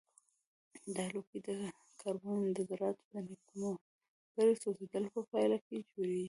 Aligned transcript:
دا 0.95 1.05
لوګی 1.13 1.39
د 1.47 1.49
کاربن 2.01 2.39
د 2.57 2.59
ذراتو 2.69 3.03
د 3.13 3.15
نیمګړي 3.27 4.53
سوځیدلو 4.63 5.09
په 5.15 5.21
پایله 5.31 5.57
کې 5.65 5.75
جوړیږي. 5.91 6.19